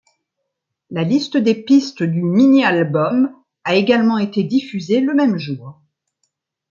La 0.89 1.03
liste 1.03 1.37
des 1.37 1.53
pistes 1.53 2.01
du 2.01 2.23
mini-album 2.23 3.31
a 3.63 3.75
également 3.75 4.17
été 4.17 4.41
diffusée 4.43 4.99
le 4.99 5.13
même 5.13 5.37
jour. 5.37 5.79